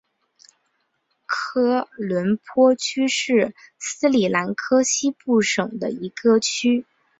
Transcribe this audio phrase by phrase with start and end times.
[1.27, 6.87] 科伦坡区是斯里兰卡西部省的一个区。